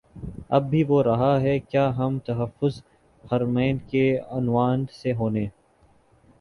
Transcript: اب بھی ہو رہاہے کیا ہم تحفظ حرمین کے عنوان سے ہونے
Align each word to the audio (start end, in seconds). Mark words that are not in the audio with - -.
اب 0.49 0.69
بھی 0.69 0.83
ہو 0.83 1.03
رہاہے 1.03 1.57
کیا 1.61 1.85
ہم 1.97 2.17
تحفظ 2.25 2.81
حرمین 3.23 3.77
کے 3.89 4.05
عنوان 4.31 4.85
سے 4.93 5.13
ہونے 5.13 5.47